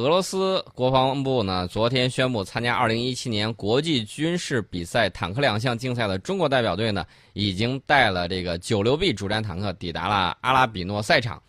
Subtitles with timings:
[0.00, 11.40] 俄罗斯国防部呢，昨天宣布，参加2017年国际军事比赛坦克两项竞赛的中国代表队呢，已经带了这个九六 B 主战坦克抵达了阿拉比诺赛场。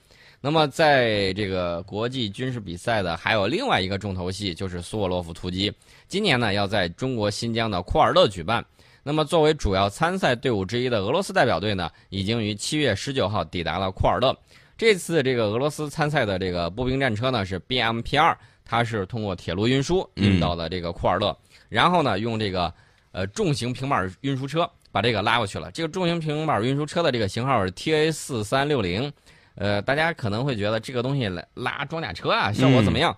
[0.42, 5.74] 那么，在这个国际军事比赛的还有另外一个重头戏，就是苏沃洛夫突击。
[6.08, 8.64] 今年呢，要在中国新疆的库尔勒举办。
[9.02, 14.38] 那么，作为主要参赛队伍之一的俄罗斯代表队呢，已经于七月十九号抵达了库尔勒。
[14.78, 21.38] 这次这个俄罗斯参赛的这个步兵战车呢是 BMP 二，它是通过铁路运输运到了这个库尔勒，
[21.70, 22.74] 然后呢用这个
[23.12, 25.72] 呃重型平板运输车把这个拉过去了。
[25.72, 29.12] 这个重型平板运输车的这个型号是 TA 四三六零，
[29.56, 33.16] 呃，大家可能会觉得这个东西拉装甲车啊效果怎么样？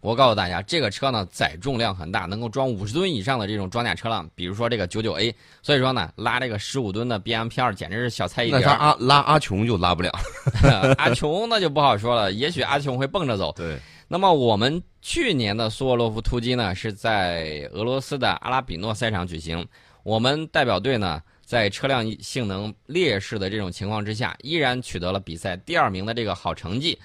[0.00, 5.34] 我告诉大家，这个车呢载重量很大，能够装五十吨以上的这种装甲车辆，比如说这个九九 A。
[5.62, 8.60] 所以说呢，拉这个十五吨的 BMP 二简直是小菜一碟。
[8.60, 10.12] 那阿拉阿琼就拉不了，
[10.98, 13.52] 阿琼那就不好说了，也许阿琼会蹦着走。
[13.56, 13.78] 对。
[14.08, 19.66] 那么我们去年的苏沃洛夫突击呢，是在俄罗斯的阿拉比诺赛场举行。
[20.04, 26.96] 我们代表队呢，在车辆性能劣势的这种情况之下，依然取得了比赛第二名的这个好成绩。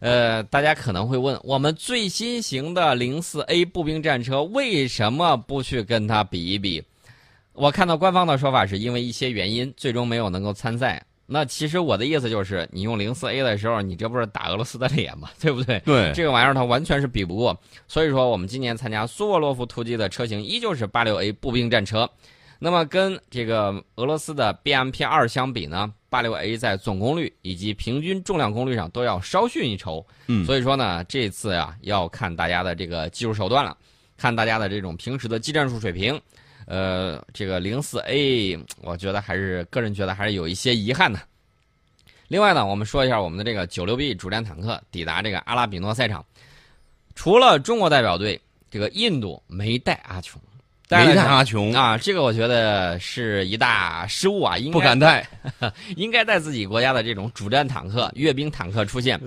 [0.00, 6.82] 呃，大家可能会问，我们最新型的零四 A 步兵战车为什么不去跟它比一比？
[7.52, 11.02] 我看到官方的说法是因为一些原因，最终没有能够参赛。
[11.26, 15.28] 那其实我的意思就是，你用零四 A 的时候，你这不是打俄罗斯的脸吗？
[15.38, 15.78] 对不对？
[15.80, 17.54] 对，这个玩意儿它完全是比不过。
[17.86, 22.08] 所以说，我们今年参加苏沃洛夫突击的车型依旧是八六 A 步兵战车。
[22.60, 30.06] 那么跟这个俄罗斯的 BMP 二相比呢，八六 A 在总功率以及平均重量功率上都要稍逊一筹。
[30.26, 33.76] 嗯，所以说呢，这次啊要看大家的这个技术手段了，
[34.16, 36.20] 看大家的这种平时的技战术水平。
[36.66, 41.18] 呃，这个零四 A，我觉得还是个人觉得还是有一些遗憾的。
[42.28, 46.22] 另外呢，我们说一下我们的这个九六 B 主战坦克抵达这个阿拉比诺赛场，
[47.14, 48.38] 除了中国代表队，
[48.70, 50.38] 这个印度没带阿琼。
[50.90, 55.28] 没带阿琼啊，这个我觉得是一大失误啊，应该不敢带，
[55.96, 59.20] 应该带自己国家的这种主战坦克、阅兵坦克出现。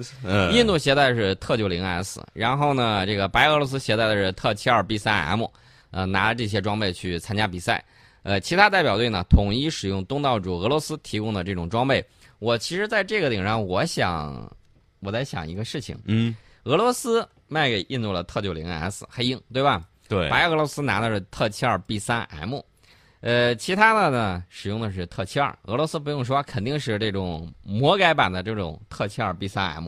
[0.51, 5.45] 印度携带是特九零 S，然后呢，这个白俄罗斯携带的是特七二 B 三 M，
[5.91, 7.83] 呃，拿这些装备去参加比赛。
[8.23, 12.03] 呃，其他代表队呢，统一使用东道主俄罗斯提供的这种装备。
[12.39, 14.51] 我其实在这个顶上，我想，
[14.99, 19.83] 我在想一个事情，嗯，俄罗斯卖给印度了特九零 S 黑鹰，对吧？
[20.11, 22.59] 对，白俄罗斯拿的是特七二 B 三 M，
[23.21, 25.57] 呃，其他的呢使用的是特七二。
[25.67, 29.87] 俄罗斯不用说，肯定是这种魔改版的这种特七二 B 三 M。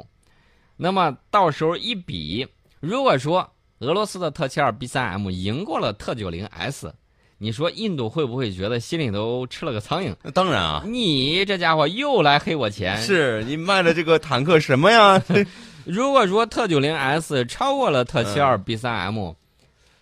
[0.78, 2.48] 那么到时候一比，
[2.80, 3.46] 如果说
[3.80, 6.94] 俄罗斯的特七二 B 三 M 赢过了特九零 S，
[7.38, 10.16] 你说印度会不会觉得心里头吃了个苍蝇？
[10.24, 12.96] 那当然啊，你这家伙又来黑我钱。
[13.00, 15.22] 是你卖的这个坦克什么呀？
[15.84, 19.34] 如果说特九零 S 超过了特七二 B 三 M。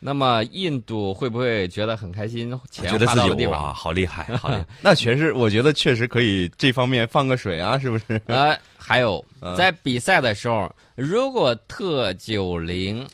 [0.04, 2.50] 那么印度会不会觉得很开心？
[2.72, 4.66] 觉得自己哇，好厉害， 好厉害！
[4.82, 8.20] 那确实，我觉得确实可以这方面放个水啊，是不是？
[8.26, 9.24] 呃， 还有
[9.56, 13.08] 在比赛的时候，如果特九零，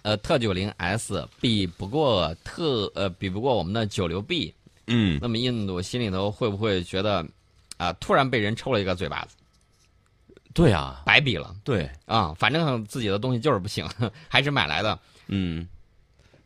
[0.00, 4.54] 呃，特九零 S 比不过特呃比不过我们的九六 B，
[4.86, 7.22] 嗯，那么印度心里头会不会觉得
[7.76, 9.36] 啊，突然被人抽了一个嘴巴子？
[10.54, 11.54] 对啊，白比了。
[11.62, 13.86] 对啊，反正自己的东西就是不行，
[14.26, 14.98] 还是买来的。
[15.28, 15.68] 嗯。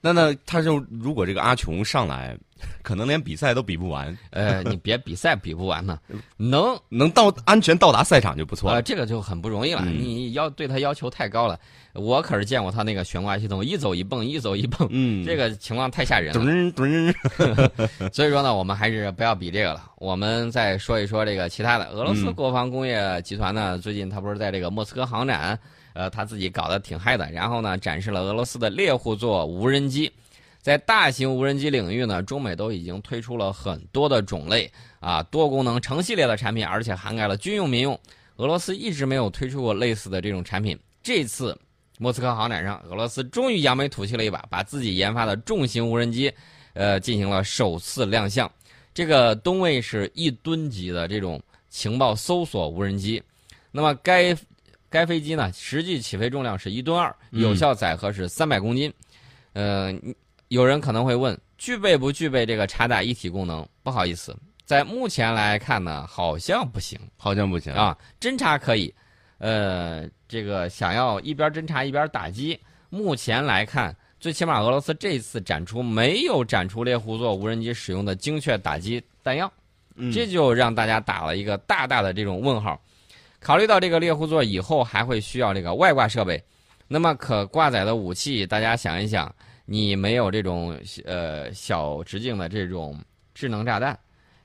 [0.05, 2.37] 那那他就如果这个阿琼上来，
[2.83, 4.15] 可能连比赛都比不完。
[4.29, 5.99] 呃，你别比赛比不完呢，
[6.37, 8.83] 能能到安全到达赛场就不错了。
[8.83, 9.83] 这个就很不容易了。
[9.87, 11.59] 你要对他要求太高了，
[11.95, 16.43] 我可是见过他那个悬挂系统，一走一蹦，一走一蹦，嗯，这个情况太吓人了。
[18.13, 19.91] 所以说呢，我们还是不要比这个了。
[19.97, 21.87] 我们再说一说这个其他的。
[21.87, 25.59] 俄罗斯国防工业集团呢，最近他不是在这个莫斯科航展。
[25.94, 30.12] 呃，他自己搞得挺嗨的，然后呢，展示了俄罗斯的猎户座无人机。
[30.60, 37.99] 在大型无人机领域呢，中美都已经推出了很多的种类啊，多功能成系列的产品，而且涵盖了军用、民用。
[38.37, 40.78] 俄罗斯一直没有推出过类似的这种产品。
[41.03, 41.56] 这次
[41.99, 46.32] 莫斯科航展上，俄罗斯终于扬眉吐气了一把，把自己研发的重型无人机，
[46.73, 48.50] 呃，进行了首次亮相。
[48.93, 53.23] 这个东卫是一吨级的这种情报搜索无人机。
[53.70, 54.37] 那么该。
[54.94, 58.94] 该飞机呢，实际起飞重量是一吨二，有效载荷是三百公斤。
[59.52, 59.93] 呃，
[60.46, 63.69] 有人可能会问，具备不具备这个插打一体功能？
[63.82, 67.99] 不好意思，在目前来看呢，好像不行，好像不行啊。
[68.20, 68.94] 侦察可以，
[69.38, 72.56] 呃，这个想要一边侦察一边打击，
[72.88, 79.52] 目前来看，最起码俄罗斯这次展出没有展出猎户座无人机使用的精确打击弹药，
[80.12, 82.81] 这就让大家打了一个大大的这种问号。
[83.44, 86.43] 考虑到这个猎户座以后还会需要这个外挂设备，
[86.88, 89.31] 那么可挂载的武器，大家想一想，
[89.67, 90.75] 你没有这种
[91.05, 92.99] 呃小直径的这种
[93.35, 93.99] 智能炸弹，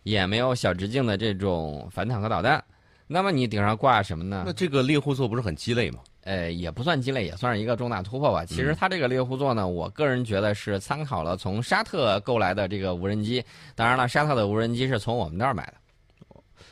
[0.04, 2.62] 也没有小直径的这种反坦克导弹，
[3.08, 4.44] 那么你顶上挂什么呢？
[4.46, 6.00] 那这个猎户座不是很鸡肋吗？
[6.26, 8.44] 呃，也不算鸡肋，也算是一个重大突破吧。
[8.44, 13.42] 其实它这个猎户座呢，我个人觉得是参考了从沙特购来的这个无人机。
[13.76, 15.74] 当然了，沙特的无人机是从我们那儿买的。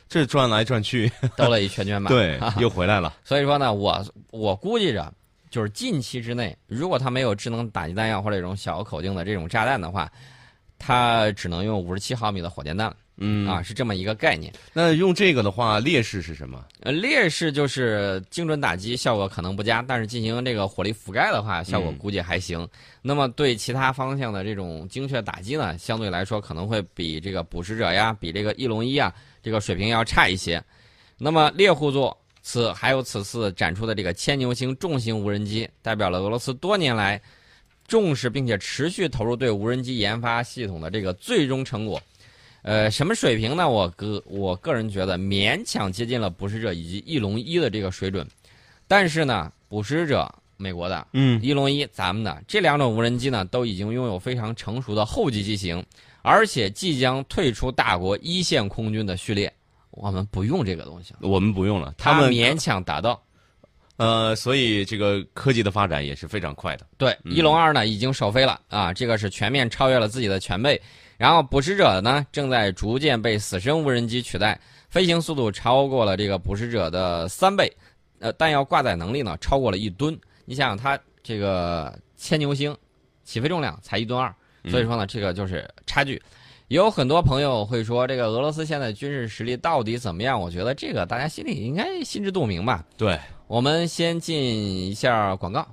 [0.08, 2.08] 这转来转去，兜了一圈圈吧。
[2.10, 3.14] 对， 又回来了。
[3.24, 5.12] 所以说呢，我我估计着，
[5.50, 10.10] 就是近期之内，如果他没有智能打击弹药或者这种小口径的这种炸弹的话，
[10.78, 12.94] 他只能用五十七毫米的火箭弹。
[13.18, 14.52] 嗯啊，是这么一个概念。
[14.72, 16.64] 那用这个的话，劣势是什么？
[16.80, 22.66] 呃，劣势就是精准打击效果可能不佳，但是进行这个火力覆盖的话，效果估计还行。
[23.02, 29.12] 那么对其他方向的这种精确打击呢，相对来说可能会比这个捕食者呀，比这个翼龙一啊，
[29.42, 30.62] 这个水平要差一些。
[31.16, 37.20] 那么猎户座此还有此次展出的这个牵牛星重型无人机，代表了俄罗斯多年来
[37.88, 42.00] 重视并且持续投入对无人机研发系统的这个最终成果。
[42.68, 43.66] 呃，什么水平呢？
[43.66, 48.28] 我个我个人觉得勉强接近了捕食者以及翼龙一的这个水准，
[48.86, 55.82] 但是呢，捕食者美国的，嗯，翼龙一咱们的这两种无人机呢，都已经拥有非常成熟的后继机型，
[56.20, 59.50] 而且即将退出大国一线空军的序列，
[59.92, 63.18] 我们不用这个东西了，我们不用了，他们勉强达到。
[63.96, 66.86] 呃，所以这个科技的发展也是非常快的。
[66.98, 70.78] 对，翼龙二呢已经首飞了啊，这个是全面超越了自己的前辈。
[71.18, 77.70] 然后捕食者呢正在逐渐被死神无人机取代，飞行速度超过了这个捕食者的三倍，
[78.20, 80.18] 呃，弹药挂载能力呢超过了一吨。
[80.44, 82.74] 你想想它这个牵牛星，
[83.24, 84.32] 起飞重量才一吨二，
[84.70, 86.22] 所以说呢这个就是差距。
[86.68, 90.40] 有很多朋友会说，这个俄罗斯现在军事实力到底怎么样？
[90.40, 92.84] 我觉得这个大家心里应该心知肚明吧。
[92.96, 95.66] 对，我们先进一下广告。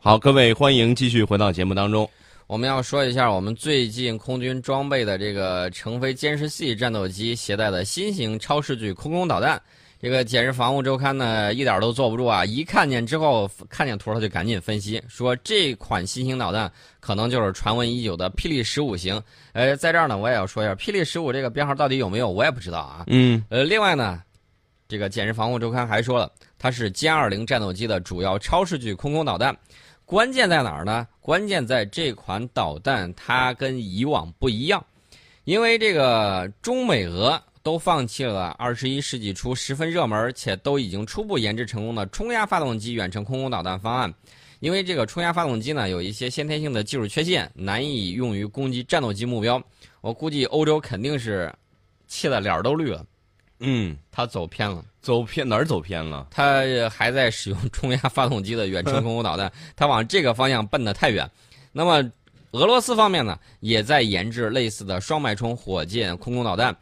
[0.00, 2.10] 好，各位欢迎继续回到节目当中。
[2.54, 9.60] 我们要说一下我们最近空军装备的这个成飞歼十 C 战斗机携带的新型超视距空空导弹。
[10.00, 12.44] 这个《简日防务周刊》呢一点都坐不住啊！
[12.44, 16.70] 一看见之后，看见图他就赶紧分析，说这款新型导弹
[17.00, 19.20] 可能就是传闻已久的霹雳十五型。
[19.52, 23.02] 呃，在这儿呢，我也要说一下，霹雳十五这个编号到底有没有，我也不知道啊。
[23.08, 23.44] 嗯。
[23.48, 24.22] 呃，另外呢，
[24.86, 29.52] 这个《简日防务周刊》还说了，它是歼二零战斗机的主要超视距空空导弹。
[30.06, 31.06] 关键在哪儿呢？
[31.20, 34.84] 关键在这款导弹它跟以往不一样，
[35.44, 44.12] 因为这个中美俄都放弃了二十一世纪初十分热门且都已经初步研制成功的冲压发动机远程空空导弹方案。
[44.60, 49.62] 因为这个冲压发动机呢有一些先天性的技术缺陷，难以用于攻击战斗机目标。
[50.02, 51.52] 我估计欧洲肯定是
[52.06, 53.04] 气得脸都绿了。
[53.64, 56.26] 嗯，他走偏了，走偏哪儿走偏了？
[56.30, 61.28] 他还在使用冲压发动机的远程空空导弹， 他往这个方向奔得太远。
[61.72, 62.10] 那么，
[62.52, 66.76] 俄罗斯方面呢，也在研制类似的双脉冲火箭空空导弹，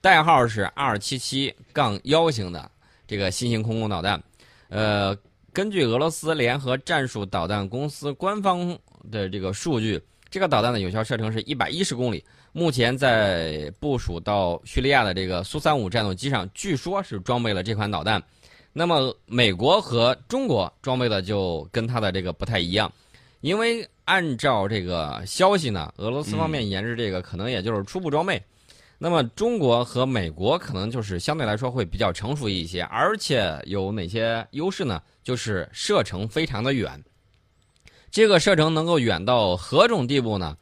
[0.00, 2.70] 代号是二七七杠幺型的
[3.06, 4.22] 这个新型空空导弹。
[4.68, 5.16] 呃，
[5.52, 8.76] 根据俄罗斯联合战术导弹公司官方
[9.10, 10.02] 的这个数据，
[10.34, 12.24] 这个导弹的有效射程是一百一十公里。
[12.50, 18.20] 目前在部署到叙利亚的这个苏三五战斗机上，据说是装备了这款导弹。
[18.72, 22.92] 那么美国和中国装备的就跟它的这个不太一样，
[23.42, 28.42] 因为按照这个消息呢，俄罗斯方面研制这个可能也就是初步装备。
[28.98, 35.00] 那么中国和美国可能就是相对来说会比较成熟一些，而且有哪些优势呢？
[35.22, 37.00] 就是射程非常的远。
[38.14, 40.56] 这个射程能够远到何种地步呢？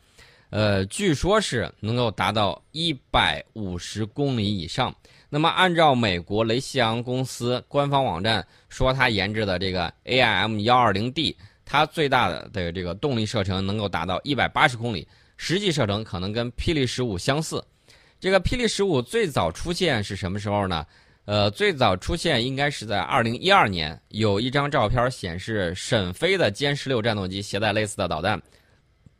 [0.48, 4.94] 呃，据说是能够达到一百五十公里以上。
[5.28, 15.06] 那么，按照美国雷西昂公司官方网站说，它研制的这个 AIM 幺二零 D，它最大的的这个动力射程能够达到一百八十公里，
[15.36, 17.62] 实际射程可能跟霹雳十五相似。
[18.18, 20.86] 这个霹雳十五最早出现是什么时候呢？
[21.24, 28.40] 呃，最早出现应该是在二零一二年，有一张照片显示沈飞的歼十六战斗机携带类似的导弹。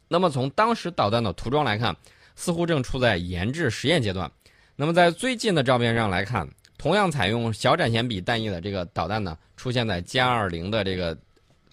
[0.08, 1.96] 那么从当时导弹的涂装来看，
[2.34, 4.30] 似乎正处在研制实验阶段。
[4.74, 11.16] 那么在最近的照片上来看，同样采用小展弦比弹翼的这个导弹呢，出现在歼二零的这个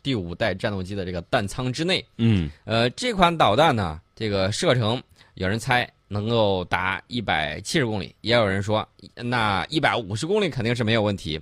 [0.03, 2.05] 第五代战斗机的这个弹舱之内。
[2.17, 5.01] 嗯，呃，这款导弹呢，这个射程
[5.33, 8.85] 有人猜能够达一百七十公里，也有人说
[9.15, 11.39] 那一百五十公里肯定是没有问题。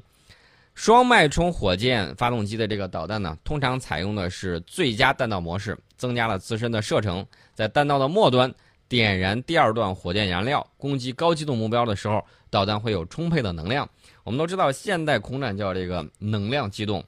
[0.75, 8.53] 双脉冲火箭发动机的这个导弹呢，通常采用的是最佳弹道模式，增加了自身的射程，在弹道的末端
[8.87, 13.89] 点燃第二段火箭燃料，攻击高机动目标的时候，导弹会有充沛的能量。
[14.23, 17.03] 我们都知道，现代空战叫这个能量机动。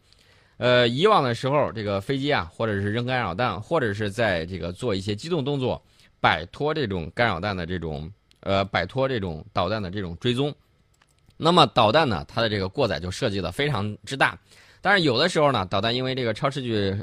[0.57, 5.79] 呃，以往的时候，这个飞机啊，或者是扔干扰弹，或者是在这个做一些机动动作，
[6.19, 8.11] 摆脱这种干扰弹的这种
[8.41, 10.53] 呃，摆脱这种导弹的这种追踪。
[11.37, 14.37] 那么导弹呢，它的这个过载就设计的非常之大。
[14.81, 16.95] 但是有的时候呢，导弹因为这个超视距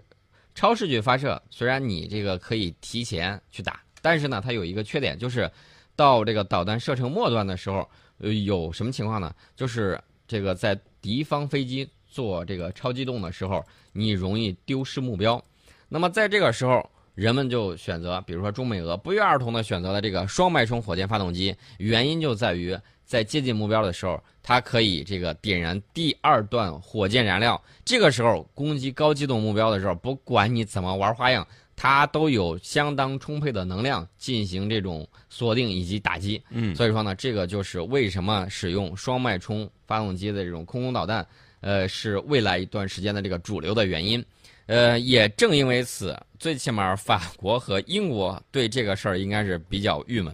[0.54, 5.50] 超视距发射，虽然你这个可以提前去打，但是呢，它有一个缺点，就是
[5.94, 7.86] 到这个导弹射程末端的时候，
[8.18, 9.34] 呃，有什么情况呢？
[9.54, 15.42] 就是这个在敌方飞机做这个超机动的时候，你容易丢失目标。
[15.88, 27.60] 那么在这个时候，人们就选择，比如说中美俄不约而同的选择了这个双脉冲火箭发动机，原因就在于在接近目标的时候，它可以这个点燃第二段火箭燃料。
[27.86, 36.42] 这个时候攻击高机动目标的时候，不管你怎么玩花样，它都有相当充沛的能量进行这种锁定以及打击。
[36.50, 41.26] 嗯，所以说呢，这个就是为什么使用双脉冲发动机的这种空空导弹，
[41.66, 44.24] 呃，是未来一段时间的这个主流的原因。
[44.66, 50.32] 呃，也正因为此，最起码法国和英国对这个事儿应该是比较郁闷，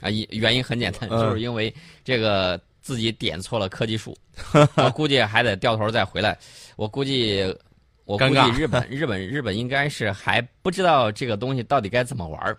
[0.00, 4.14] 啊，原原因很简单，就是因为这个自己点错了科技树，
[4.76, 6.38] 我估计还得掉头再回来。
[6.76, 7.44] 我估计，
[8.04, 12.58] 我估计日本日本日本应该是还不知道这个东西到底该怎么玩儿。